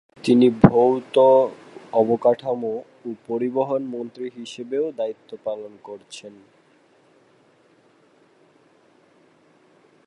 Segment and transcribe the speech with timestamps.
[0.23, 1.15] তিনি ভৌত
[1.93, 2.73] অবকাঠামো
[3.05, 6.33] ও পরিবহন মন্ত্রী হিসেবেও দায়িত্ব পালন করেছেন।